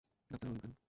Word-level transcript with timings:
Doctor 0.31 0.47
হলেন 0.49 0.59
কেন? 0.61 0.71